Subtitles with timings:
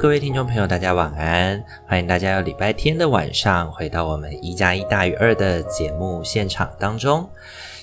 [0.00, 1.62] 各位听众朋友，大家晚安！
[1.86, 7.28] 欢迎大家有礼拜天的晚上回到我们一加一大于二的节目现场当中。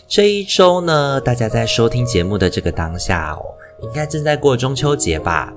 [0.07, 3.45] 这一周呢，大家在收听节目的这个当下哦，
[3.83, 5.53] 应该正在过中秋节吧？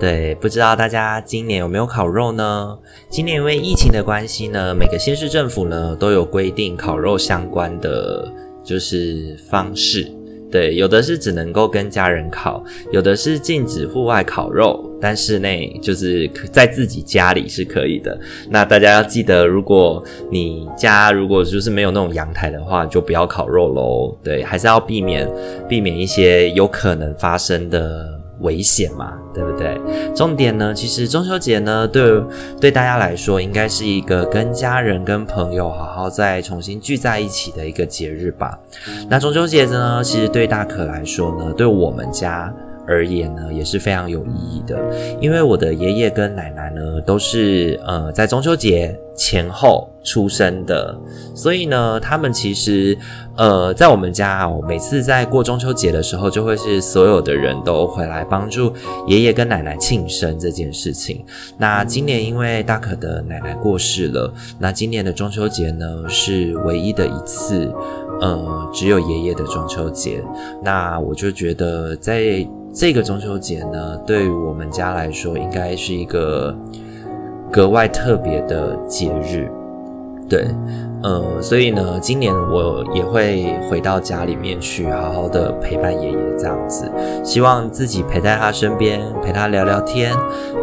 [0.00, 2.78] 对，不知道大家今年有没有烤肉呢？
[3.10, 8.32] 今年因为疫情的关系呢，每个县市政府呢都有规定烤肉相关的
[8.64, 10.10] 就是方式。
[10.50, 18.18] 对，有的是只能够跟家人烤，有的是禁止户外烤肉，但室内就是在自己家里是可以的。
[18.50, 24.16] 那大家要记得，如果你家如果就是没有那种阳台的话，就不要烤肉喽。
[24.22, 25.28] 对，还是要避免
[25.68, 28.16] 避免一些有可能发生的。
[28.40, 29.76] 危险嘛，对不对？
[30.14, 32.22] 重点呢，其实中秋节呢，对
[32.60, 38.56] 对大家来说，应该是一个跟家人、跟朋友好好再重新聚在一起的一个节日吧。
[39.10, 42.54] 那中秋节呢，其实对大可来说呢，对我们家
[42.88, 44.76] 而言呢，也是非常有意义的，
[45.20, 50.98] 因为我的爷爷跟奶奶呢，都是呃在中秋节前后出生的，
[51.34, 52.96] 所以呢，他们其实。
[53.38, 58.72] 呃，在我们家哦，每次在过中秋节的时候，就会是所有的人都回来帮助
[59.06, 61.24] 爷爷跟奶奶庆生这件事情。
[61.56, 67.72] 那今年因为大可的奶奶过世了，那今年的中秋节呢，是唯一的一次，
[68.20, 70.20] 呃，只有爷爷的中秋节。
[70.64, 72.44] 那我就觉得，在
[72.78, 76.56] 这个中秋节呢，对于我们家来说，应该是一个
[77.50, 79.50] 格外特别的节日，
[80.28, 80.46] 对。
[81.02, 86.88] 呃，所以呢，今年我也会回到家里面去，好好的陪伴爷爷这样子，
[87.24, 90.12] 希望自己陪在他身边，陪他聊聊天，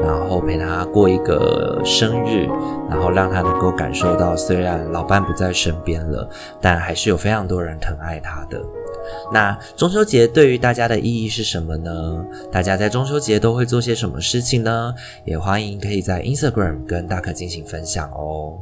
[0.01, 2.47] 然后陪他过一个生日，
[2.89, 6.29] 然后让他能够感受到，虽然老伴不在身边了，
[6.61, 8.61] 但还是有非常多人疼爱他的。
[9.31, 12.25] 那中秋节对于大家的意义是什么呢？
[12.51, 14.93] 大家在中秋节都会做些什么事情呢？
[15.25, 18.57] 也欢迎可以在 Instagram 跟大可进行分享哦。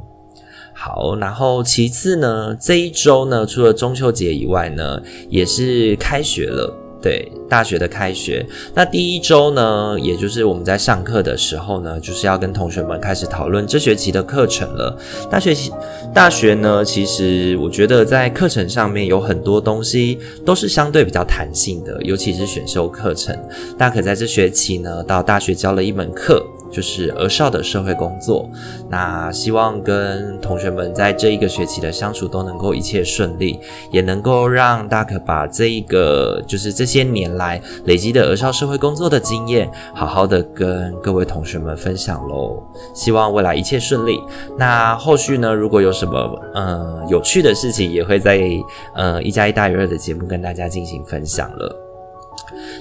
[0.76, 8.46] 好，然后其次呢，这一周呢，除了中秋节以外呢，也是开学了，对，大学的开学。
[8.74, 14.98] 那第一周呢，也就是我们在上课的时候呢，就是要跟同学们开始讨论这学期的课程了。
[15.30, 15.54] 大学
[16.14, 23.38] 大学呢，其实我觉得在课程上面有很多东西都是相对比较弹性的，尤其是选修课程。
[23.76, 26.42] 大可在这学期呢，到大学教了一门课。
[26.74, 28.50] 就是儿少的社会工作，
[28.90, 33.60] 那希望跟同学们在这一个学期的相处都能够一切顺利，
[33.92, 42.60] 也能够让大可把这一个就是这些年来累积的儿少社会工作的经验，好好的跟各位同学们分享喽。
[42.92, 44.20] 希望未来一切顺利。
[44.58, 46.18] 那后续呢，如果有什么
[46.54, 48.40] 呃有趣的事情，也会在
[48.96, 51.83] 呃一加一大于二的节目跟大家进行分享了。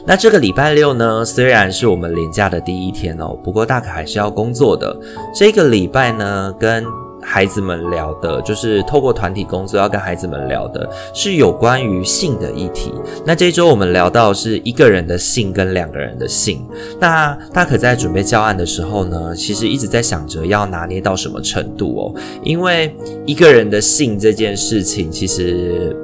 [0.05, 4.95] 那这个礼拜六呢，虽然是我们连假的第一天哦，不过大可还是要工作的。
[5.33, 6.85] 这个礼拜呢，跟
[7.21, 12.91] 孩子们聊的，就是透过团体工作要跟孩子们聊的，是有关于性的议题。
[13.25, 16.61] 那这周我们聊到是一个人的性跟两个人的性。
[16.99, 22.93] 那大可在准备教案的时候呢，其实一直在想着要拿捏到什么程度哦，因为
[23.25, 25.95] 一个人的性这件事情，其实。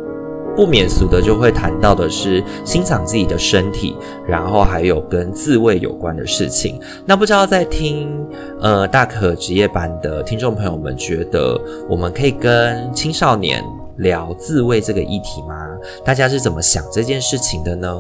[0.60, 3.96] 不免俗的就会谈到的是欣赏自己的身体，
[4.28, 6.78] 然后还有跟自慰有关的事情。
[7.06, 8.28] 那不知道在听
[8.60, 13.64] 呃大可职业班的听众朋友们，觉得我们可以跟青少年
[14.00, 15.66] 聊自慰这个议题吗？
[16.04, 17.98] 大家是怎么想这件事情的呢？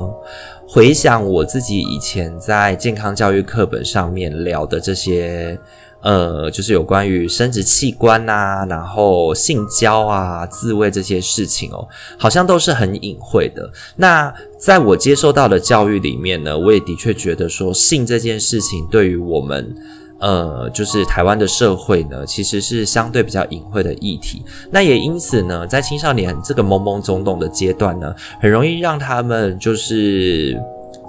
[0.67, 5.57] 回想我自己以前在健康教育课本上面聊的这些。
[6.01, 11.85] 呃，就是有关于生殖器官啊，然后性交啊、自慰这些事情哦，
[12.17, 13.69] 好像都是很隐晦的。
[13.97, 19.75] 那在我接受到的教育里面呢，我也的确觉得说，性这件事情对于我们，
[20.19, 24.41] 呃，就是台湾的社会呢，其实是相对比较隐晦的议题。
[24.71, 30.57] 那也因此呢，在青少年这个懵懵懂懂的阶段呢，很容易让他们就是。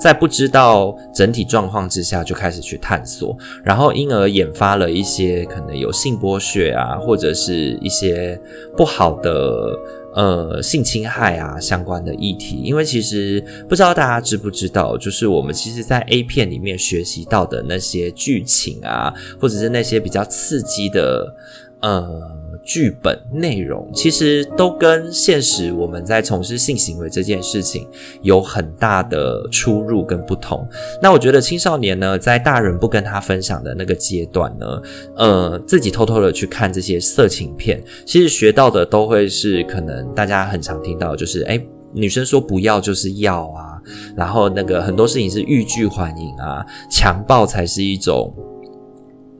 [0.01, 8.41] 在不知道整体状况之下就开始去探索，然后因而引发了一些可能有性剥削啊，或者是一些
[8.77, 9.79] 不好的
[10.15, 12.63] 呃性侵害啊相关的议题。
[12.65, 21.37] 因为其实不知道大家知不知道，就是我们其实在 A 片里面学习到的那些剧情啊，或者是那些比较刺激的
[21.83, 22.40] 呃。
[22.65, 27.87] 剧本内容其实都跟现实我们在从事性行为这件事情
[28.23, 30.67] 有很大的出入跟不同。
[31.03, 34.83] 那我觉得青少年呢，在大人不跟他分享的那个阶段呢，
[35.17, 43.81] 呃，自己偷偷的去看这些色情片，其实学到的都会是可能大家很常听到，就是诶，女生说不要就是要啊，
[44.17, 48.33] 然后那个很多事情是欲拒还迎啊，强暴才是一种。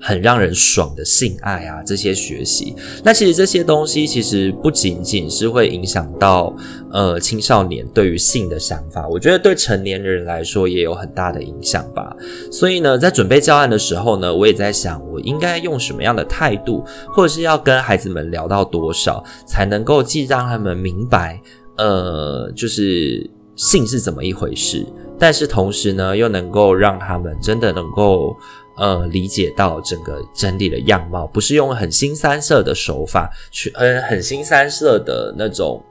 [0.01, 2.75] 很让人爽的性爱啊，这些学习，
[3.05, 6.55] 那其实这些东西其实不仅仅是会影响到
[6.91, 12.17] 呃青少年对于性的想法，我觉得对成年人来说也有很大的影响吧。
[12.51, 16.83] 所以呢，在准备教案的时候呢，我也在想，我应该用什么样的态度，
[17.13, 21.39] 或者是要跟孩子们聊到多少，才能够既让他们明白，
[21.77, 24.87] 呃，就是性是怎么一回事，
[25.19, 28.35] 但是同时呢，又能够让他们真的能够。
[28.81, 35.85] 呃，理解到整个整体的样貌，不是用很新三色的手法去，呃，很新三色的那种，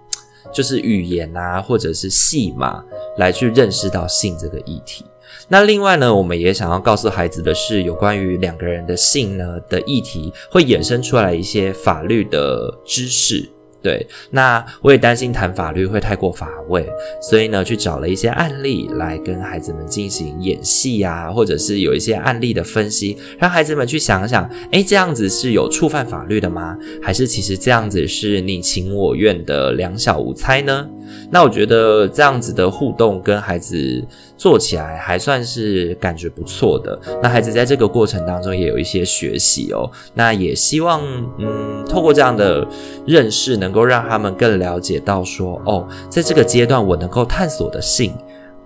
[0.51, 2.83] 就是语言啊，或者是戏码
[3.17, 5.05] 来去认识到性这个议题。
[5.47, 13.47] 那另外呢，我们也想要告诉孩子的是，有关于两个人的性呢的议题，会衍生出来一些法律的知识。
[13.81, 16.85] 对，那我也担心谈法律会太过乏味，
[17.21, 26.77] 所以呢，去找了一些案例来跟孩子们进行演戏啊，或者是有一些案例的分析，让孩子们去想想，诶，这样子是有触犯法律的吗？
[27.01, 30.89] 还是其实这样子是你情我愿的两小无猜呢？
[31.31, 34.03] 那我觉得这样子的互动跟孩子
[34.37, 36.99] 做起来还算是感觉不错的。
[37.21, 39.89] 那孩子在这个过程当中也有一些学习哦。
[40.13, 41.01] 那也希望
[41.37, 42.67] 嗯，透过这样的
[43.05, 48.13] 认识，能够让他们更了解到说哦，在这个阶段我能够探索的性，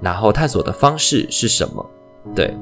[0.02, 1.86] 然后探索的方式是什么？
[2.36, 2.54] 对。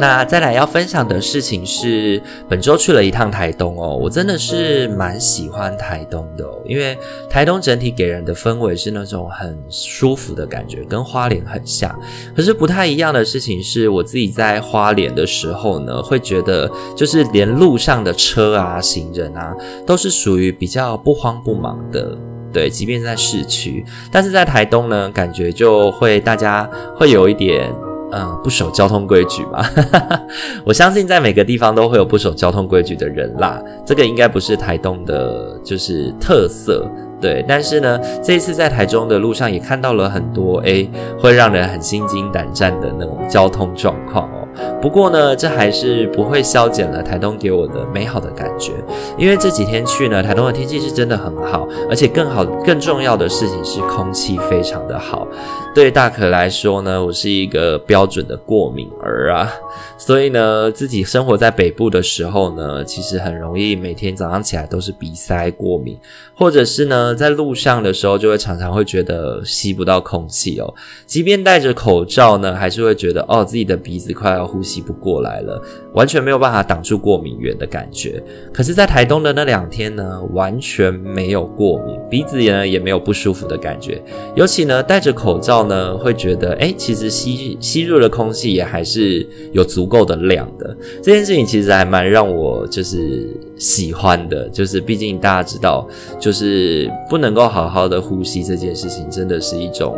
[0.00, 6.96] 那再来要分享的事情是，本周去了一趟台东哦，我真的是蛮喜欢台东的哦，因为
[7.28, 11.92] 台东整体给人的氛围是那种很舒服的感觉，跟花莲很像。
[12.36, 19.52] 可是不太一样的事情是，我自己在花莲的时候呢，会觉得就是连路上的车啊、行人啊，
[19.84, 22.16] 都是属于比较不慌不忙的，
[22.52, 27.68] 对，即便在市区，但是在台东呢，感觉就会大家会有一点。
[28.12, 29.64] 嗯，不守交通规矩嘛？
[30.64, 33.62] 我相信在每个地方都会有不守交通规矩的人啦。
[33.84, 36.90] 这个应该不是台东的，就是特色。
[37.20, 40.88] 对，但是呢，这一次在台中的路上也看到了很多，诶，
[41.18, 44.47] 会让人很心惊胆战的那种交通状况哦。
[44.80, 48.72] 不过呢，这还是不会消减了台东给我的美好的感觉。
[49.16, 55.26] 因为这几天去呢，台东的天气是真的很好，而且更好、更重要的事情是空气非常的好。
[55.74, 59.50] 对大可来说呢，我是一个标准的过敏儿啊，
[59.96, 65.96] 所以呢，自己生活在北部的时候呢，其实很容易每天早上起来都是鼻塞过敏，
[66.34, 70.74] 或者是呢，在路上的时候就会常常会觉得吸不到空气哦，
[71.06, 75.60] 即便戴着口罩呢，还是会觉得哦，自己的鼻子快要呼吸不过来了，
[75.94, 78.22] 完全没有办法挡住过敏源的感觉。
[78.52, 84.02] 可是，在台东的那两天呢，完全没有过敏，鼻子也呢也没有不舒服的感觉，
[84.34, 90.76] 尤其呢戴着口罩呢，会觉得诶，其实吸吸入的空气也还是有足够的量的。
[91.02, 95.86] 这件事情其实还蛮让我就是喜欢的，就是毕竟大家知道，
[96.18, 99.94] 就是不能够好好的呼吸这件事情，真的是一种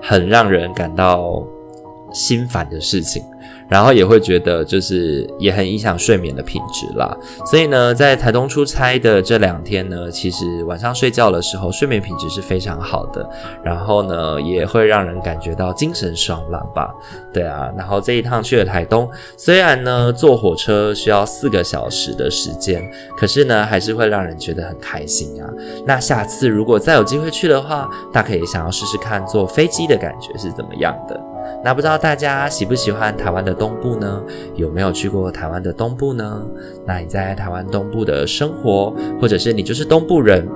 [0.00, 1.44] 很让人感到
[2.12, 3.22] 心烦的事情。
[3.68, 7.16] 然后也会觉得，就是也很影响睡眠的品质啦。
[7.44, 13.28] 所以呢，在台东出差的这两天呢，其实晚上睡觉的时候，睡眠品质是非常好的。
[13.64, 16.94] 然后呢，也会让人感觉到精神爽朗吧。
[17.32, 22.82] 对啊，然后这一趟去了台东，虽然呢坐火车需要四个小时的时间，
[23.16, 25.50] 可是呢还是会让人觉得很开心啊。
[25.84, 31.35] 那下次如果再有机会去的话，大可以想要试试看坐飞机的感觉是怎么样的。
[31.64, 34.22] 那不知道大家喜不喜欢台湾的东部呢？
[34.54, 36.46] 有没有去过台湾的东部呢？
[36.86, 40.46] 那你在台湾东部的生活，或者是你就是东部人，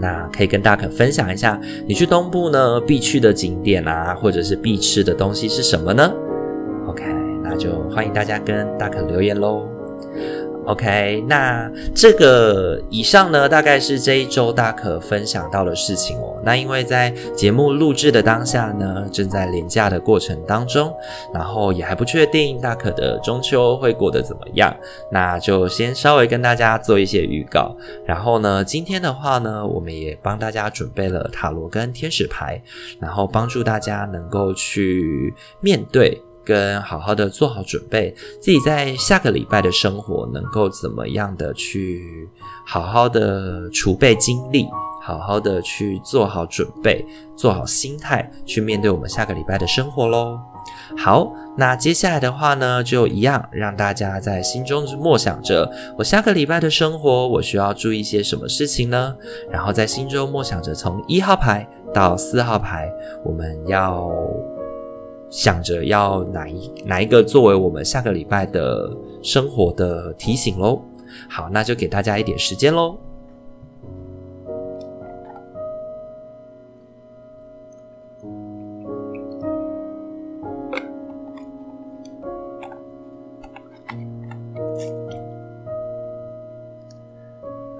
[0.00, 6.12] 那可以跟大可分享一下，你去东部呢必去的景点啊，或者是必吃的东西是什么呢
[6.86, 7.04] ？OK，
[7.42, 9.66] 那就欢迎大家跟大可留言喽。
[10.68, 16.38] OK，那这个以上呢，大概是这一周大可分享到的事情哦。
[16.44, 20.94] 那因为在节目录制的当下呢，正在连假的过程当中，
[21.32, 24.70] 然后也还不确定大可的中秋会过得怎么样，
[25.10, 27.74] 那就先稍微跟大家做一些预告。
[28.04, 32.62] 然后呢，今天的话呢，我们也帮大家准备了塔罗跟天使牌，
[33.00, 35.32] 然后帮助大家能够去
[35.62, 36.22] 面对。
[36.48, 42.26] 跟好好的做好准备，自己在下个礼拜的生活能够怎么样的去
[42.66, 44.66] 好好的储备精力，
[45.02, 47.04] 好好的去做好准备，
[47.36, 50.38] 做好心态去面对我们下个礼拜的生活喽。
[50.96, 59.14] 好，那接下来的话呢，就一样让大家在心中默想着，我下个礼拜的生活，我需要注意些什么事情呢？
[59.50, 62.90] 然后在心中默想着，从一号牌到四号牌，
[63.22, 64.10] 我们要。
[65.30, 68.90] 想着要哪一哪一个作为我们下个礼拜的
[69.22, 70.80] 生活的提醒喽。
[71.28, 72.96] 好，那就给大家一点时间喽。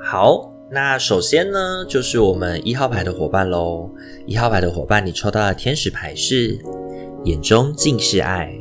[0.01, 3.91] 好，那首先呢，就是我们一号牌的伙伴喽。
[4.27, 6.59] 一号牌的伙伴，你抽到的天使牌是。
[7.25, 8.57] 眼中尽是爱，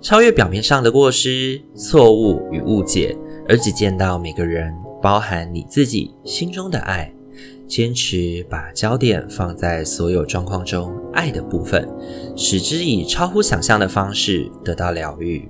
[0.00, 3.16] 超越表面上的过失、错误与误解，
[3.48, 7.12] 而只见到每个人，包含你自己心中的爱。
[7.66, 11.88] 坚持把焦点放在所有状况中爱的部分，
[12.36, 15.48] 使之以超乎想象的方式得到疗愈。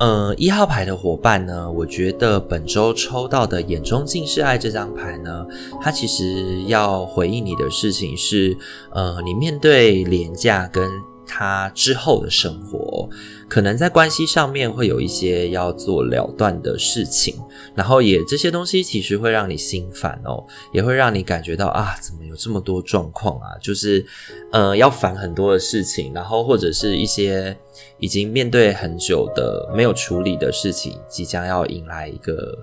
[0.00, 5.46] 呃，一号牌的伙伴呢，我觉得本周抽到的“眼中尽是爱”这张牌呢，
[5.78, 8.56] 它其实要回应你的事情是，
[8.92, 10.90] 呃，你面对廉价跟
[11.26, 13.06] 他之后的生活，
[13.50, 17.34] 可能在关系上面会有一些要做了断的事情，
[17.74, 23.58] 然后也这些东西其实会让你心烦哦，也会让你感觉到啊，怎么有这么多状况啊？
[23.60, 24.06] 就是
[24.52, 27.56] 呃，要烦很多的事情，然后或者是一些
[27.98, 32.56] 已经面对很久的没有处理的事情，即将要迎来一个，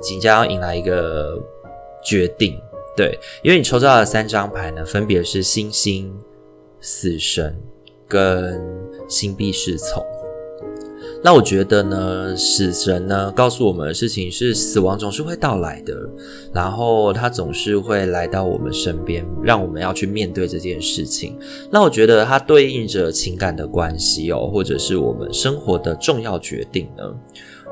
[0.00, 1.40] 即将要迎来一个
[2.04, 2.60] 决定。
[2.96, 6.12] 对，因为你抽到的三张牌呢，分别是星星、
[6.80, 7.56] 死神。
[8.10, 8.60] 跟
[9.08, 10.04] 心必侍从，
[11.22, 15.94] 那我觉得呢，死神呢告诉我们的事情是，死亡总是会到来的，
[16.52, 21.38] 然后他总是会来到我们身边，让我们要去面对这件事情。
[21.70, 27.04] 那我觉得它对应着情感的关系哦，或者是我们生活的重要决定呢。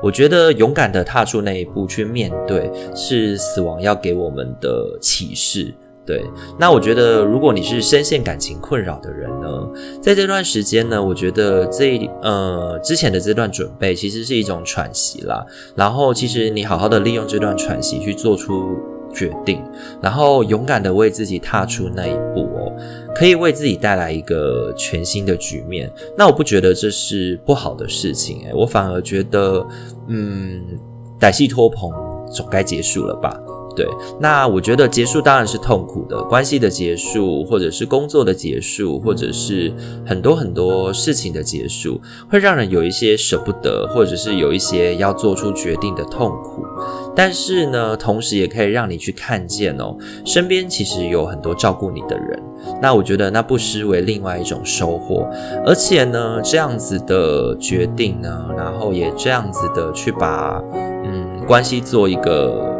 [0.01, 5.73] 我觉得勇敢的踏出那一步去面对，是死亡要给我们的启示。
[6.09, 6.25] 对，
[6.57, 9.69] 那我觉得，如果你是深陷感情困扰的人呢，
[10.01, 15.45] 在这段时间呢，我觉得这呃之前的这段准备其实是一种喘息啦。
[15.75, 18.75] 然后，其实你好好的利用这段喘息去做出
[19.13, 19.61] 决定，
[20.01, 22.73] 然后勇敢的为自己踏出那一步哦，
[23.13, 25.91] 可以为自己带来一个全新的局面。
[26.17, 29.63] 那我不觉得这是不好的事情，诶，我反而觉得，
[30.07, 30.59] 嗯，
[31.19, 31.91] 歹戏拖棚
[32.33, 33.39] 总该结束了吧。
[33.79, 33.87] 对，
[34.19, 39.71] 那我觉得结束当然是痛苦的，关系的结束，或者是工作的结束，或者是
[40.05, 46.65] 很多很多事情的结束，会让人有一些舍不得，或者是有一些要做出决定的痛苦。
[47.15, 49.95] 但是呢，同时也可以让你去看见哦，
[50.25, 52.37] 身边其实有很多照顾你的人。
[52.81, 55.25] 那我觉得那不失为另外一种收获。
[55.65, 60.61] 而且呢，这样子的决定呢，然后也这样子的去把
[61.05, 62.77] 嗯关系做一个。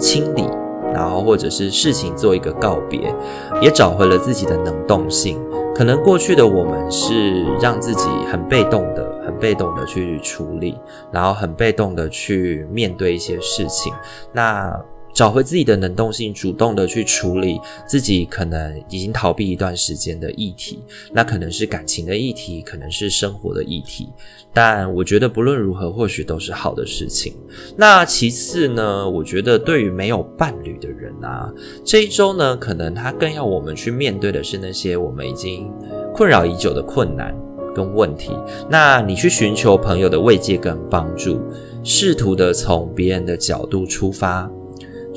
[0.00, 0.44] 清理，
[0.92, 3.14] 然后或者是事情做一个告别，
[3.60, 5.38] 也找回了自己的能动性。
[5.74, 10.76] 可能过去的我们是让自己很被动的，很被动的去处理，
[11.12, 13.92] 然后很被动的去面对一些事情。
[14.32, 14.74] 那。
[15.20, 24.08] 找回自己的能动性，主动的去处理自己可能已经逃避一段时间的议题，那可能是感情的议题，可能是生活的议题。
[24.54, 27.34] 但我觉得不论如何，或许都是好的事情。
[27.76, 31.52] 那其次呢，我觉得对于没有伴侣的人啊，
[31.84, 35.70] 这一周呢，可能他更要我们去面对的是那些我们已经
[36.14, 37.36] 困扰已久的困难
[37.74, 38.32] 跟问题。
[38.70, 41.42] 那你去寻求朋友的慰藉跟帮助，
[41.84, 44.50] 试图的从别人的角度出发。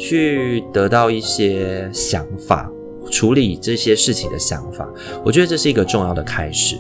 [0.04, 2.70] 去得到一些想法，
[3.10, 4.86] 处理这些事情的想法，
[5.24, 6.76] 我觉得这是一个重要的开始。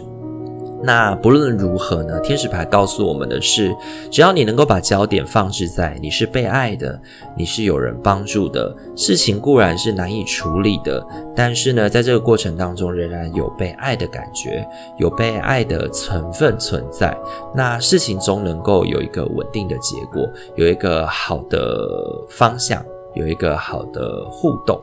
[0.85, 3.73] 那不论如何呢，天使牌告诉我们的是，
[4.11, 6.99] 只要你能够把焦点放置在你是被爱的，
[7.37, 11.01] 你是有人帮助的，事情固然是难以处理的，
[11.33, 17.17] 但是呢，在这个过程当中仍然有被爱的感觉，有被爱的成分存在，
[17.55, 21.87] 那事情中能够有一个稳定的结果，有一个好的
[22.27, 22.83] 方向，
[23.15, 24.79] 有一个好的互动。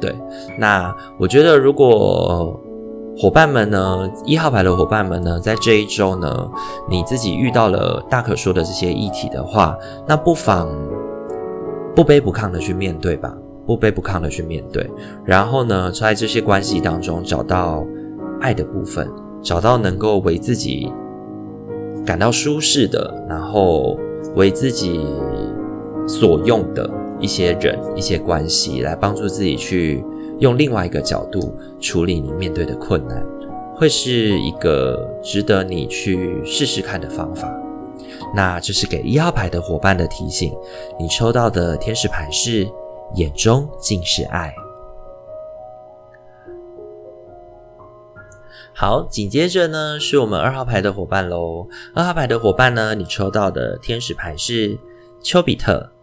[0.00, 0.14] 对，
[0.58, 2.58] 那我觉得如果。
[3.16, 6.50] 伙伴们呢，一号牌的伙伴们呢，在这一周呢，
[6.90, 10.68] 你自己遇到了大可说的这些议题的话，那不妨
[11.94, 13.32] 不卑不亢的去面对吧，
[13.64, 14.90] 不卑不亢的去面对。
[15.24, 17.84] 然后呢，在这些关系当中找到
[18.40, 19.08] 爱的部分，
[19.40, 20.92] 找到能够为自己
[22.04, 23.96] 感到舒适的，然后
[24.34, 25.06] 为自己
[26.08, 26.90] 所用的
[27.20, 30.04] 一些人、一些关系，来帮助自己去。
[30.40, 33.24] 用另外一个角度处理你面对的困难，
[33.76, 37.48] 会是一个值得你去试试看的方法。
[38.34, 40.52] 那这是给一号牌的伙伴的提醒。
[40.98, 42.68] 你抽到的天使牌是
[43.14, 44.52] 眼中尽是爱。
[48.74, 51.68] 好，紧接着呢是我们二号牌的伙伴喽。
[51.94, 54.76] 二号牌的伙伴呢，你抽到的天使牌是
[55.22, 55.93] 丘比特。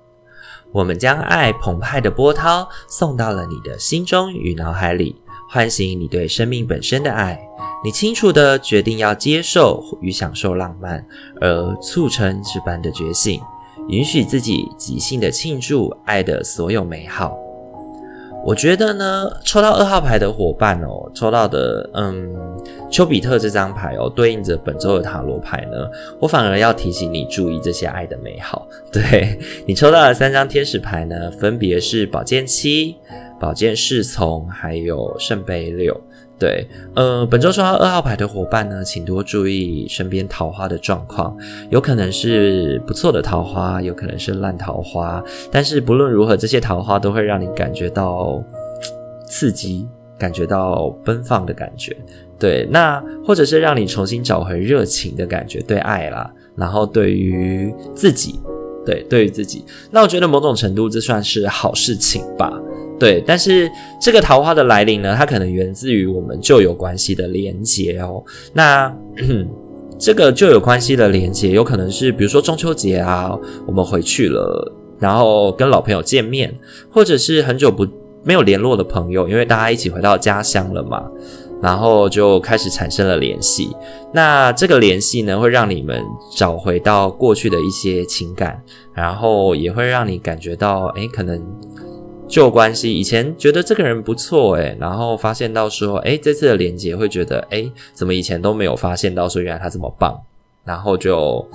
[0.74, 5.16] 我们将爱澎湃的波涛送到了你的心中与脑海里，
[5.50, 7.40] 唤醒你对生命本身的爱。
[7.84, 11.06] 你清楚地决定要接受与享受浪漫，
[11.42, 13.42] 而促成这般的觉醒，
[13.90, 17.36] 允许自己即兴地庆祝爱的所有美好。
[18.44, 22.34] 我觉得呢，抽到二号牌的伙伴哦，抽到的嗯，
[22.90, 25.88] 丘比特这张牌哦，对应着本周的塔罗牌呢，
[26.20, 28.68] 我反而要提醒你注意这些爱的美好。
[28.92, 32.98] 对，你抽到的三张天使牌呢，分别是宝剑七、
[33.40, 35.96] 宝剑侍从，还有圣杯六。
[36.42, 41.38] 对，呃，本周抽到二号牌的伙伴呢，请多注意身边桃花的状况，
[41.70, 48.44] 有可能是不错的桃花，有可能是烂桃花，但是不论如何，这些桃花都会让你感觉到
[49.28, 51.96] 刺激，感觉到奔放的感觉。
[52.40, 58.40] 对，那或者是让你重新找回热情的感觉，对爱啦，然后对于自己，
[58.84, 62.52] 对，对于自己，那我觉得某种程度这算是好事情吧。
[63.02, 63.68] 对，但是
[64.00, 68.24] 这个桃花的来临呢，它可能源自于我们旧有关系的连结哦。
[68.54, 68.96] 那
[69.98, 76.54] 这个旧有关系的连结，有可能是比如说中秋节啊，我们回去了，然后跟老朋友见面，
[76.92, 77.88] 或者是很久不
[78.24, 81.04] 没有联络的朋友，因为大家一起回到家乡了嘛，
[81.60, 83.76] 然后就开始产生了联系。
[84.14, 86.00] 那这个联系呢，会让你们
[86.36, 88.62] 找回到过去的一些情感，
[88.94, 91.42] 然后也会让你感觉到，诶，可能。
[92.32, 100.18] 旧关系，以前觉得这个人不错诶，然后发现到说，诶，这次的连接会觉得，诶，怎么以前都没有发现到说原来他这么棒，
[100.64, 101.46] 然后就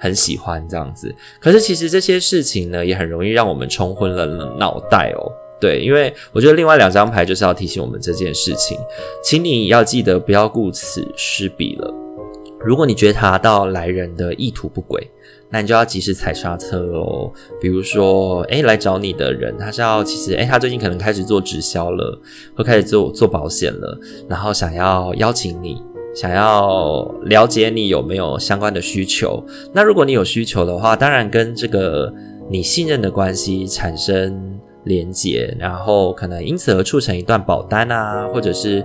[0.00, 1.14] 很喜欢这样子。
[1.38, 4.26] 可是其实这些事情呢，也很容易让我们冲昏了
[4.58, 5.30] 脑袋哦。
[5.60, 8.76] 对，因为我觉得另外两张牌就是要提醒我们这件事情，
[9.22, 11.94] 请你要记得不要顾此失彼了。
[12.58, 15.08] 如果你觉察到来人的意图不轨，
[15.50, 17.30] 那你就要及时踩刹车哦。
[17.60, 22.18] 比如说，诶，来找你的人，他是要其实，诶，他最近可能开始做直销了，
[22.56, 25.80] 或开始做做保险了，然后想要邀请你，
[26.14, 29.44] 想要了解你有没有相关的需求。
[29.72, 32.12] 那如果你有需求的话，当然跟这个
[32.50, 38.84] 你信任的关系产生连结，然后可能因此而促成一段保单啊，或者是。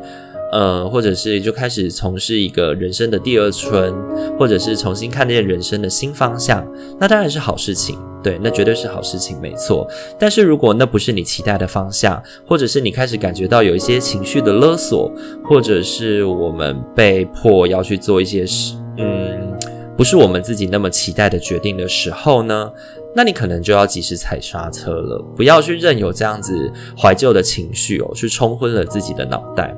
[0.52, 3.94] 呃，或者是就开始从事一个人生的第二春，
[4.38, 6.66] 或者是重新看见人生的新方向，
[7.00, 9.88] 那当然是好事情，对，那绝对是好事情，没错。
[10.20, 15.12] 但是如果那不是你期待的方向，或者是你开始感觉到有一些情绪的勒索，
[15.44, 19.58] 或者是我们被迫要去做一些事，嗯，
[19.98, 22.72] 不是我们自己那么期待的决定的时候呢，
[23.16, 29.76] 那你可能就要及时踩刹车了，不要去任由这样子怀旧的情绪哦，去冲昏了自己的脑袋。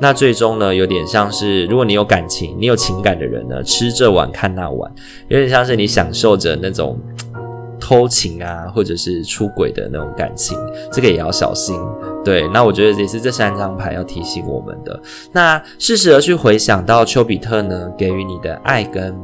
[0.00, 4.90] 那最终呢，有点像是如果你有感情、你有情感的人呢，吃这碗看那碗，
[5.28, 6.98] 有点像是你享受着那种
[7.78, 10.56] 偷情啊，或者是出轨的那种感情，
[10.92, 11.78] 这个也要小心。
[12.24, 15.00] 对，那我觉得也是这三张牌要提醒我们的。
[15.32, 19.14] 那适时的去回想到丘比特呢，给予你的爱跟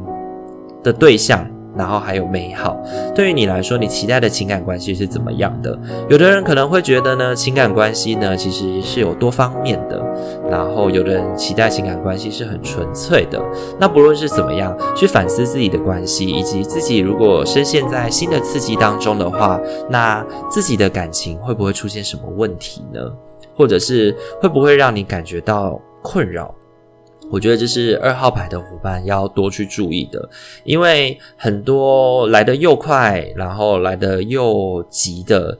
[0.87, 1.44] 的对象。
[1.79, 2.75] 然后还有美好，
[3.14, 5.79] 对于你来说，你期待的情感关系是怎么样的？
[6.09, 10.03] 有的人可能会觉得呢，情感关系呢其实是有多方面的。
[10.51, 13.38] 然后有的人期待情感关系是很纯粹的。
[13.79, 23.01] 那不论是怎么样，去反思自己的关系，以及自己如果深陷在新的刺激当中的话，那自己的感情会不会出现什么问题呢？
[23.55, 26.55] 或者是会不会让你感觉到困扰？
[27.30, 30.28] 我觉得这是二号牌的伙伴要多去注意的，
[30.64, 35.58] 因为很多来得又快，然后来得又急的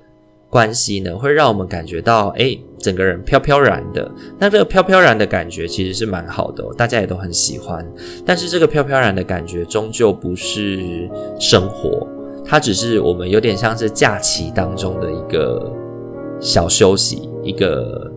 [0.49, 4.09] 关系呢，会让我们感觉到，诶，整个人飘飘然的。
[4.39, 7.85] 那这个飘飘然的感觉其实是蛮好的，大家也都很喜欢。
[8.25, 12.07] 但是这个飘飘然的感觉终究不是生活，
[12.45, 15.73] 它只是我们有点像是假期当中的一个
[16.41, 18.13] 小休息，一个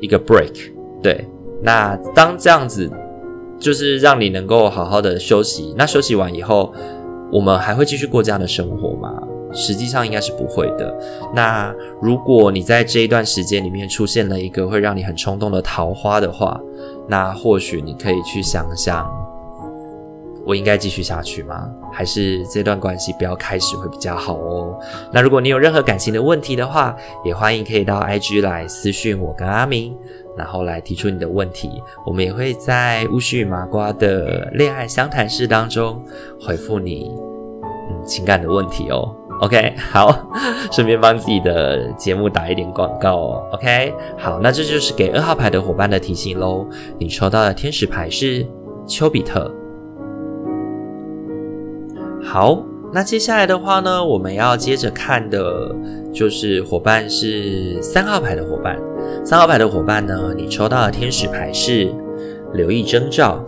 [0.00, 1.24] 一个 break，对。
[1.60, 2.90] 那当这样子，
[3.58, 5.74] 就是让你能够好好的休息。
[5.76, 6.72] 那休息完以后，
[7.32, 9.12] 我们还会继续过这样的生活吗？
[9.52, 10.94] 实际上应该是不会的。
[11.34, 16.60] 那如果你在这一段时间里面出现了一个会让你很冲动的桃花的话，
[17.08, 19.10] 那或许你可以去想想，
[20.44, 21.66] 我应该继续下去吗？
[21.90, 24.78] 还是这段关系不要开始会比较好哦？
[25.10, 26.94] 那如果你有任何感情的问题的话，
[27.24, 29.96] 也欢迎可以到 IG 来私讯我跟阿明。
[30.38, 36.00] 然后来提出你的问题，我们也会在巫师与麻瓜的恋爱相谈室当中
[36.40, 37.12] 回复你
[37.90, 39.14] 嗯情感的问题哦。
[39.40, 40.30] OK，好，
[40.72, 43.42] 顺便帮自己的节目打一点广告哦。
[43.52, 46.66] OK，好，那这就是给二号牌的伙伴的提醒喽。
[46.98, 48.46] 你抽到的天使牌是
[48.86, 49.52] 丘比特。
[52.20, 55.74] 好，那接下来的话呢，我们要接着看的
[56.12, 58.78] 就是伙伴是三号牌的伙伴。
[59.24, 61.94] 三号牌的伙伴呢，你抽到的天使牌是
[62.54, 63.44] 留意征兆。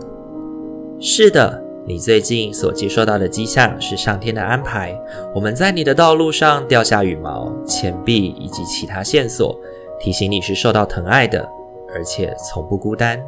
[0.99, 4.95] 是的，你最近所接收到的迹象是上天的安排。
[5.33, 9.59] 我们在你的道路上掉下羽毛、钱币以及其他线索，
[9.99, 11.49] 提醒你是受到疼爱的，
[11.95, 13.19] 而且从不孤单。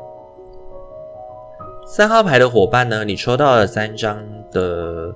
[1.87, 4.17] 三号牌的伙伴呢，你抽到了三张
[4.51, 5.13] 的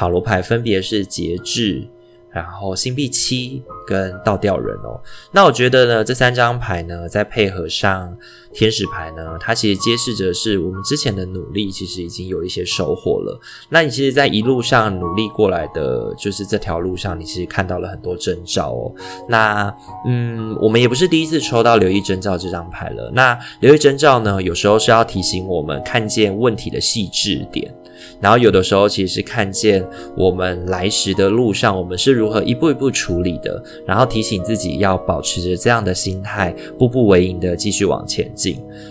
[0.00, 1.86] 塔罗牌，分别是节制。
[2.32, 4.98] 然后星币七跟倒吊人哦，
[5.32, 8.16] 那我觉得呢，这三张牌呢，再配合上
[8.52, 13.40] 天使牌呢，它其实揭示着是我们之前的努力，其实已经有一些收获了。
[13.68, 18.92] 那你其实，在一路上努力过来的，就是这条路上，你其实看到了很多征兆哦。
[19.28, 19.72] 那
[20.06, 23.10] 嗯，我们也不是第一次抽到留意征兆这张牌了。
[23.14, 27.72] 那留意征兆呢，有时候是要提醒我们看见问题的细致点。
[28.18, 29.86] 然后有的时候其实是看见
[30.16, 38.34] 我们来时的路上，我们是如何一步一步处理的，然后提醒自己要保持着这样的心态，步步为营的继续往前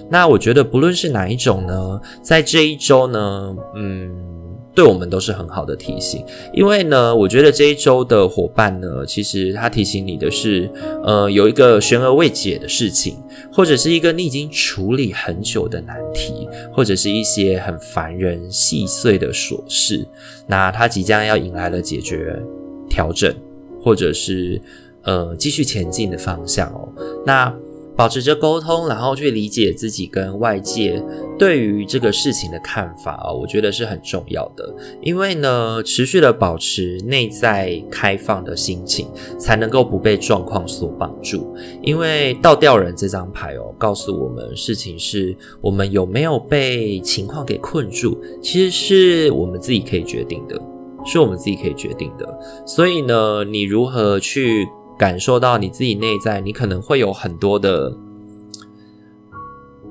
[0.09, 4.27] 那我觉得不论是哪一种呢，在这一周呢，嗯。
[4.75, 10.71] 对我们都是很好的提醒，因为呢，我觉得这一周的伙伴呢，其实他提醒你的是，
[11.03, 13.17] 呃，有一个悬而未解的事情，
[13.51, 20.07] 或者是一个你已经处理很久的难题，或者是一些很烦人细碎的琐事，
[20.47, 22.41] 那他即将要迎来了解决、
[22.87, 23.35] 调整，
[23.81, 24.61] 或者是
[25.01, 26.87] 呃继续前进的方向哦。
[27.25, 27.53] 那。
[27.99, 31.03] 保持着沟通，然后去理解自己跟外界
[31.37, 34.73] 对于这个事情的看法哦，我觉得是很重要的。
[35.01, 39.05] 因为呢，持续的保持内在开放的心情，
[39.37, 41.53] 才能够不被状况所绑住。
[41.81, 50.57] 因为倒吊人这张牌哦，告诉我们事情是我们有没有被情况给困住，其实是我们自己可以决定的，
[51.05, 52.25] 是我们自己可以决定的。
[52.65, 54.65] 所以呢，你如何去
[54.99, 57.95] 感受到你自己内在，你可能会有很多的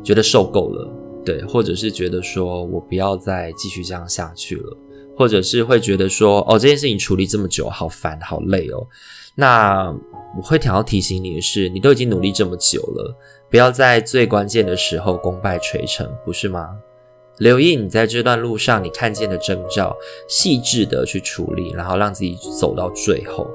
[0.05, 0.87] 觉得受够了，
[1.25, 4.77] 对，或者是觉得说我不要再继续这样下去了，
[5.17, 8.87] 或者是会觉得说哦，这件事情处理这么久，好烦，好累哦。
[9.35, 9.91] 那
[10.37, 13.17] 我会想要提醒你的是，你都已经努力这么久了，
[13.51, 16.69] 不要在最关键的时候功败垂成，不是吗？
[17.39, 19.97] 留意你在这段路上你看见的征兆，
[20.29, 23.49] 细致的去处理，然后让自己走到最后。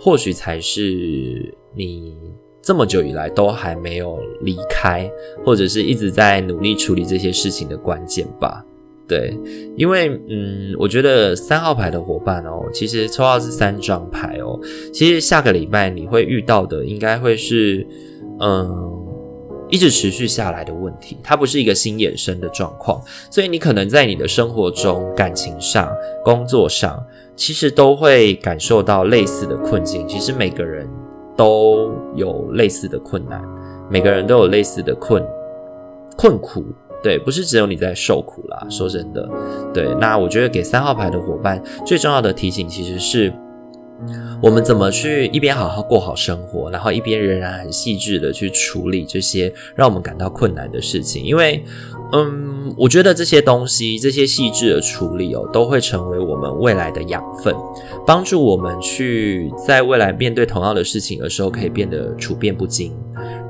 [0.00, 2.16] 或许才是你
[2.62, 5.10] 这么久以来都还没有离开，
[5.44, 8.64] 或者是一直在努力处理这些事情的关键吧。
[9.06, 9.36] 对，
[9.76, 14.58] 因为嗯，我觉得三号牌的伙伴哦，其实抽到这三张牌哦，
[14.92, 17.86] 其实下个礼拜你会遇到的应该会是
[18.40, 18.94] 嗯。
[19.70, 27.04] 一直持续下来的问题，它不是一个新衍生的状况，所以你可能在你的生活中、感情上、工作上，
[27.38, 30.06] 其实都会感受到类似的困境。
[30.08, 30.86] 其实每个人
[31.36, 33.40] 都有类似的困难，
[33.88, 35.24] 每个人都有类似的困
[36.16, 36.64] 困苦，
[37.00, 38.66] 对，不是只有你在受苦啦。
[38.68, 39.28] 说真的，
[39.72, 43.32] 对，那我觉得给三号牌的伙伴最重要的提醒，其实是。
[44.40, 51.24] 我们怎么去一边好好过好生活，然后一边仍然很细致的去处理这些让我们感到困难的事情？
[51.24, 51.64] 因为，
[52.12, 57.54] 嗯，我觉得这些东西，这些细致的处理哦，都会成为我们未来的养分，
[58.06, 62.96] 帮助我们去在未来面对同样的事情的时候，可以变得处变不惊，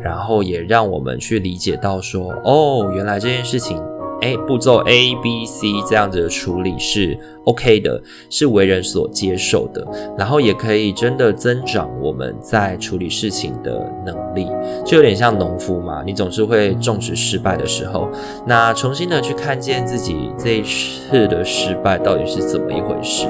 [0.03, 3.77] 然后也让我们去理解到说，哦，原来这件事情
[4.21, 14.47] 哎，步骤 A、B、C 这样子的处理是 OK 的，是为人所接受的，然后也可以真的增长我们在处理事情的能力，
[14.85, 18.09] 就有点像农夫嘛，你总是会种植失败的时候，
[18.45, 23.29] 那重新的去看见自己这一次的失败到底是怎么一回事，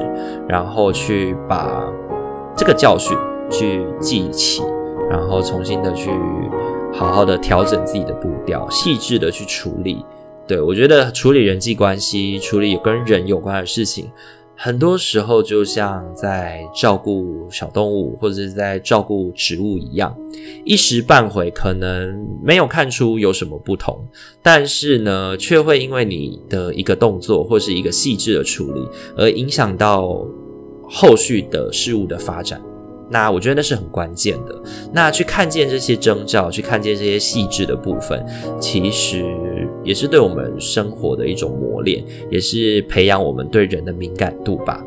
[0.48, 1.84] 然后去把
[2.56, 3.16] 这个教训
[3.50, 4.62] 去记起，
[5.10, 6.10] 然后重新的去
[6.92, 10.04] 好好的调整自己的步调，细致的去处理。
[10.48, 14.10] 对，我觉得处理人际关系、处理跟人有关的事情，
[14.56, 20.16] 很多时候就像在照顾小动物或者是在照顾植物一样，
[20.64, 24.02] 一时半会可能没有看出有什么不同，
[24.42, 28.80] 但是呢，却会因为你的一个动作或是一个细致的处理，
[29.18, 30.26] 而影响到
[30.88, 32.58] 后续的事物的发展。
[33.10, 34.62] 那我觉得那是很关键的。
[34.92, 38.22] 那去看见这些征兆，去看见这些细致的部分，
[38.60, 39.24] 其实
[39.88, 44.84] 也是对我们生活的一种磨练，也是培养我们对人的敏感度吧。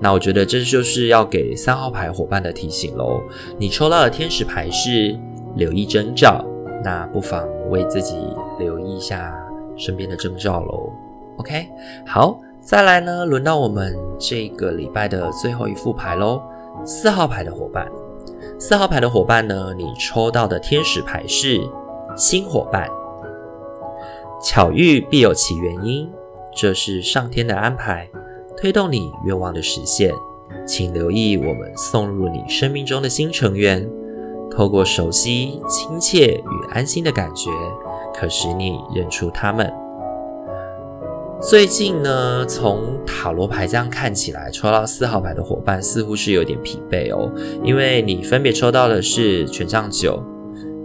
[0.00, 3.20] 那我觉得这就是要给三号牌伙伴的提醒喽。
[3.58, 5.16] 你抽到的天使牌是
[5.54, 6.44] 留意征兆，
[6.82, 8.16] 那不妨为自己
[8.58, 9.32] 留意一下
[9.76, 10.90] 身边的征兆喽。
[11.36, 11.68] OK，
[12.04, 16.42] 好，再来呢，轮到我们这个礼拜的最后一副牌喽。
[16.84, 17.88] 四号牌的伙伴，
[18.58, 21.60] 四号牌的伙伴呢，你抽到的天使牌是
[22.16, 22.90] 新伙伴。
[24.42, 26.08] 巧遇必有其原因，
[26.56, 28.08] 这是上天的安排，
[28.56, 30.14] 推动你愿望的实现。
[30.66, 33.86] 请留意我们送入你生命中的新成员，
[34.50, 37.50] 透过熟悉、亲切与安心的感觉，
[38.14, 39.70] 可使你认出他们。
[41.42, 47.30] 最近呢，从塔罗牌这样看起来，抽到四号牌的伙伴似乎是有点疲惫哦，
[47.62, 50.22] 因为你分别抽到的是权杖九、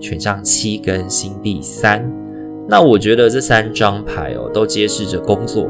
[0.02, 2.25] 权杖七跟星币三。
[2.68, 5.68] 那我觉得这三张牌哦，都揭示着工作，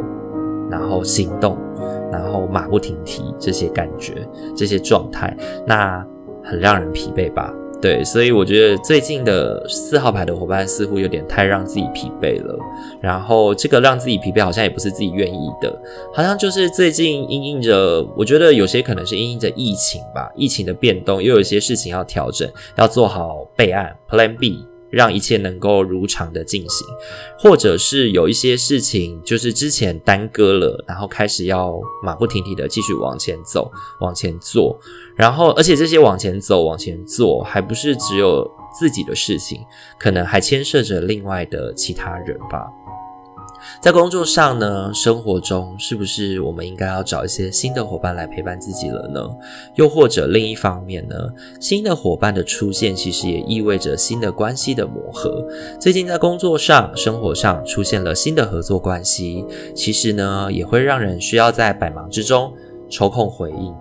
[0.69, 1.57] 然后行动，
[2.11, 4.13] 然后马不停蹄这些感觉、
[4.55, 5.35] 这些状态，
[5.67, 6.05] 那
[6.43, 7.53] 很让人疲惫吧。
[7.81, 12.57] 对，所以我觉得最近的四号牌的伙伴似乎有点太让自己疲惫了。
[13.01, 15.77] 然后这个让自己疲惫好像也不是自己愿意的，
[16.13, 24.65] 好像就是最近因应着，我觉得有些可能是因应着疫情吧，疫情的变动，又有些事情要调整，要做好备案，Plan B。
[24.95, 26.87] 让一切能够如常的进行，
[27.37, 34.79] 或者是有一些事情就是之前耽搁了，然后开始要马不停蹄的继续往前走、往前做，
[35.13, 39.59] 然后而且这些往前走、往前做，还不是只有自己的事情，
[39.99, 42.65] 可能还牵涉着另外的其他人吧。
[43.81, 49.21] 在工作上呢，生活中是不是我们应该要找一些新的伙伴来陪伴自己了呢？
[49.75, 51.15] 又或者另一方面呢，
[51.59, 55.47] 新的伙伴的出现其实也意味着新的关系的磨合。
[55.79, 62.53] 最近在工作上、生活上出现了新的合作关系，其实呢也会让人需要在百忙之中
[62.89, 63.73] 抽空回应，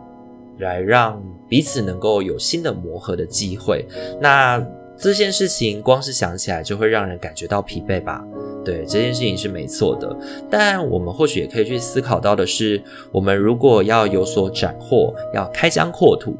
[0.58, 3.86] 来让彼此能够有新的磨合的机会。
[4.20, 4.64] 那
[4.96, 8.24] 这件事情光是想起来就会让人感觉到疲惫吧。
[8.64, 10.16] 对，这件事情是没错的，
[10.48, 16.34] 但我们或许也可以去思考到的是，我们如果要有所斩获，要开疆扩土，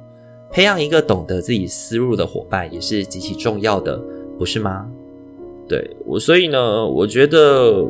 [0.51, 4.01] 培养一个懂得自己思路的伙伴，也是极其重要的，
[4.39, 4.89] 不是吗？
[5.69, 7.85] 对，我，所以呢，我觉得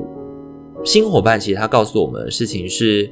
[0.85, 3.09] 新伙伴其实他告诉我们的事情是，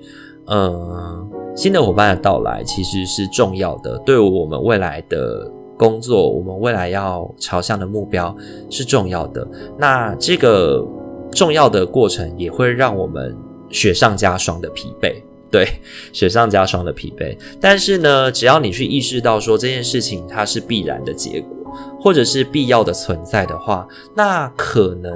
[0.47, 5.49] 嗯，新的伙伴的到来其实是重要的，对我们未来的。
[5.83, 8.33] 工作，我们未来要朝向的目标
[8.71, 9.45] 是重要的。
[9.77, 10.87] 那这个
[11.33, 13.37] 重要的过程也会让我们
[13.69, 15.13] 雪上加霜的疲惫，
[15.51, 15.67] 对，
[16.13, 17.37] 雪上加霜的疲惫。
[17.61, 21.57] 但是呢，只要你去意识到说这件事情它是必然的结果，
[22.01, 25.13] 或者是必要的存在的话，那可能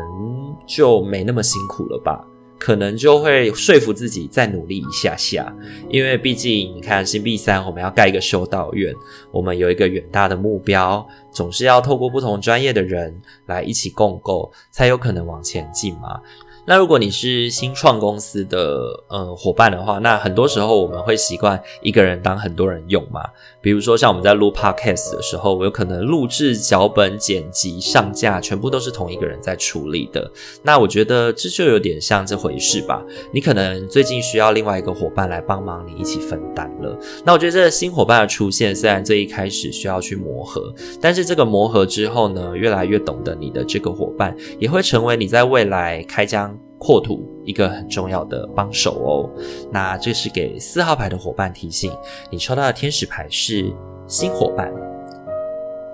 [0.66, 2.26] 就没那么辛苦了吧。
[2.58, 5.54] 可能就会说服自己再努力一下下，
[5.88, 8.94] 因为毕竟你看星币三，我们要盖一个修道院，
[9.30, 16.20] 我们有一个远大的目标，总是要透过不同专业的人来一起共构，才有可能往前进嘛。
[16.66, 23.22] 那如果你是新创公司的呃伙伴的话，那很多时候我们会习惯一个人当很多人用嘛。
[23.60, 30.28] 比如说像我们在录 podcast 的时候，我有可能录制、脚本、剪辑、上架，全部都是同一个人在处理的。
[30.62, 33.00] 那我觉得这就有点像这回事吧。
[33.32, 36.98] 你可能最近需要另外一个伙伴来帮忙你一起分担了。
[37.24, 46.55] 那我觉得这个新伙伴的出现，虽然最一开始需要去磨合，但是这个磨合之后呢，越来越懂得你的这个伙伴，也会成为你在未来开疆。
[46.78, 49.30] 扩土一个很重要的帮手哦，
[49.70, 51.92] 那这是给四号牌的伙伴提醒，
[52.30, 53.72] 你抽到的天使牌是
[54.06, 54.72] 新伙伴。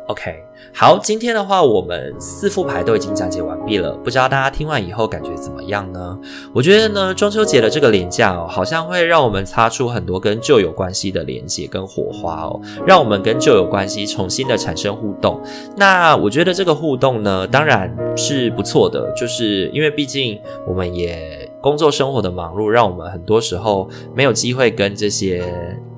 [0.09, 6.19] OK，好，今天的话，我们四副牌都已经讲解完毕了，不知道大家听完以后感觉怎么样呢？
[6.55, 15.41] 我觉得呢，中秋节的这个连假哦，好像会让我们擦出很多跟旧有关系的连接跟火花哦，让我们跟旧有关系重新的产生互动。
[15.77, 21.42] 那我觉得这个互动呢，当然是不错的，就是因为毕竟我们也。
[21.63, 25.45] 工作生活的忙碌，让我们很多时候没有机会跟这些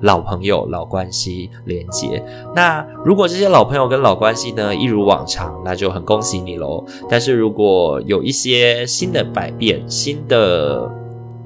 [0.01, 2.23] 老朋友、老关系连接。
[2.55, 6.85] 那如果这些老朋友跟老关系呢，一如往常，那就很恭喜你喽。
[7.09, 10.89] 但是如果有一些新的百变、新的……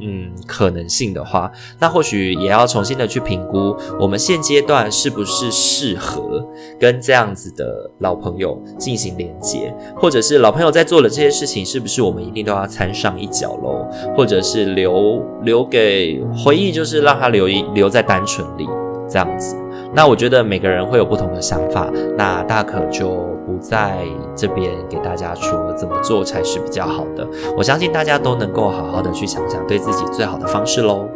[0.01, 6.45] 嗯，可能性的话，那或许也要重新的去评估，我们现阶段是不是适合
[6.79, 13.85] 跟这样子的老朋友进行连接，或者是老朋友在做的这些事情，是不是我们一定都要掺上一脚喽？
[14.15, 18.67] 或者是留留给回忆，就是让它留一留在单纯里
[19.09, 19.55] 这样子。
[19.93, 23.09] 那我觉得每个人会有不同的想法，那大可就
[23.45, 23.97] 不在
[24.35, 27.27] 这边给大家说怎么做才是比较好的。
[27.57, 31.09] 我相信大家都能够好好的去想想对自己最好的方式喽。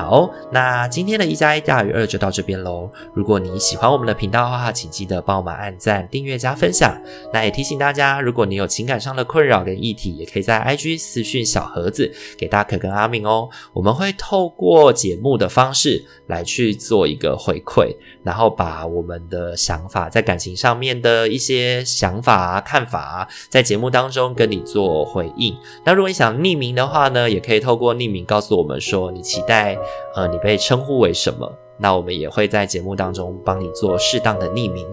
[0.00, 2.90] 好，那今天的一加一大于二就到这边喽。
[3.12, 6.98] 如果你喜欢我们的频道的话，请记得帮我们按赞、订阅、加分享。
[7.34, 13.50] 那也提醒大家，如果你有情感上的困扰跟议题，也可以在 IG 私讯小盒子给大可跟阿明哦。
[13.74, 25.54] 我们会透过节目的方式来去做一个回馈，然后把我们的想法在感情上面的一些想法啊、看法啊，在节目当中跟你做回应。
[25.84, 29.76] 那如果你想匿名的话呢，也可以透过匿名告诉我们说你期待。
[30.14, 31.50] 呃，你被称呼为什么？
[31.78, 34.86] 那我们也会在节目当中帮你做适当的匿名。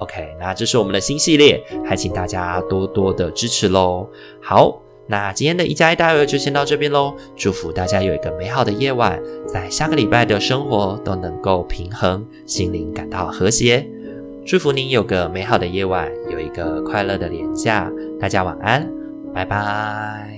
[0.00, 4.06] OK，那这是我们的新系列，还请大家多多的支持喽。
[4.42, 7.14] 好，那今天的一加一大于二就先到这边喽。
[7.34, 13.88] 祝福大家有一个美好的夜晚，在下个礼拜的生活都能够平衡，心灵感到和谐。
[14.44, 17.90] 祝福您有个美好的夜晚，有一个快乐的连假。
[18.20, 18.86] 大家晚安，
[19.32, 20.35] 拜拜。